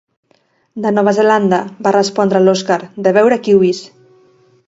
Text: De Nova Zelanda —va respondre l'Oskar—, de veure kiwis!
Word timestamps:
De 0.85 0.91
Nova 0.95 1.13
Zelanda 1.17 1.59
—va 1.67 1.91
respondre 1.97 2.41
l'Oskar—, 2.45 2.81
de 3.09 3.13
veure 3.21 3.41
kiwis! 3.49 3.83